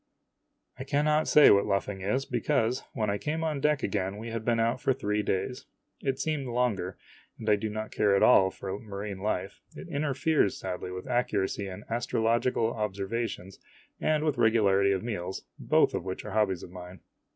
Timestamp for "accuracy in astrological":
11.07-12.73